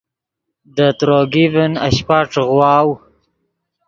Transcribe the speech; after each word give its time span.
دے 0.75 0.87
تروگی 0.97 1.45
ڤین 1.53 1.73
اشپہ 1.87 2.19
ݯیغواؤ 2.31 2.89